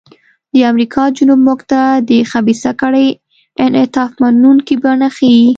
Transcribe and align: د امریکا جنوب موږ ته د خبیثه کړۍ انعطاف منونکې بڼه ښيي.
د 0.53 0.55
امریکا 0.71 1.03
جنوب 1.17 1.39
موږ 1.47 1.59
ته 1.71 1.81
د 2.09 2.11
خبیثه 2.31 2.71
کړۍ 2.81 3.07
انعطاف 3.65 4.11
منونکې 4.21 4.75
بڼه 4.83 5.07
ښيي. 5.15 5.45